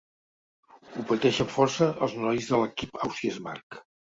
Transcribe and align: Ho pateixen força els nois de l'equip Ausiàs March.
Ho 0.95 1.03
pateixen 1.11 1.51
força 1.57 1.91
els 2.07 2.17
nois 2.25 2.51
de 2.55 2.63
l'equip 2.65 3.01
Ausiàs 3.07 3.43
March. 3.51 3.83